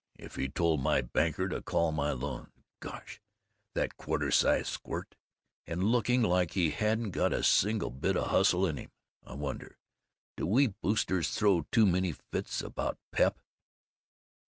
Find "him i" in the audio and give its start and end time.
8.75-9.35